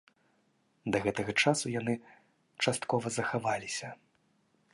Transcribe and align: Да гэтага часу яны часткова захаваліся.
Да 0.95 1.01
гэтага 1.05 1.31
часу 1.45 1.65
яны 1.79 1.93
часткова 2.67 3.07
захаваліся. 3.19 3.87